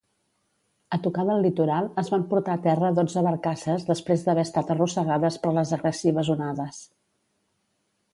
A 0.95 0.97
tocar 1.07 1.25
del 1.25 1.41
litoral, 1.45 1.89
es 2.03 2.07
van 2.13 2.23
portar 2.31 2.55
a 2.55 2.61
terra 2.63 2.89
dotze 2.99 3.23
barcasses 3.27 3.85
després 3.89 4.23
d'haver 4.29 4.47
estat 4.49 4.73
arrossegades 4.77 5.37
per 5.45 5.53
les 5.59 5.75
agressives 5.79 6.33
onades. 6.37 6.81